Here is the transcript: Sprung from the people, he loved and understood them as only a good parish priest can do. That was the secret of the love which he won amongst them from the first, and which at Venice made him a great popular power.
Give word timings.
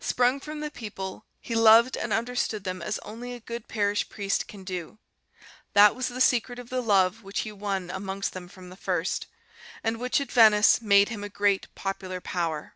Sprung 0.00 0.40
from 0.40 0.58
the 0.58 0.72
people, 0.72 1.24
he 1.40 1.54
loved 1.54 1.96
and 1.96 2.12
understood 2.12 2.64
them 2.64 2.82
as 2.82 2.98
only 3.04 3.32
a 3.32 3.38
good 3.38 3.68
parish 3.68 4.08
priest 4.08 4.48
can 4.48 4.64
do. 4.64 4.98
That 5.72 5.94
was 5.94 6.08
the 6.08 6.20
secret 6.20 6.58
of 6.58 6.68
the 6.68 6.80
love 6.80 7.22
which 7.22 7.42
he 7.42 7.52
won 7.52 7.88
amongst 7.88 8.32
them 8.32 8.48
from 8.48 8.70
the 8.70 8.76
first, 8.76 9.28
and 9.84 9.98
which 10.00 10.20
at 10.20 10.32
Venice 10.32 10.82
made 10.82 11.10
him 11.10 11.22
a 11.22 11.28
great 11.28 11.72
popular 11.76 12.20
power. 12.20 12.74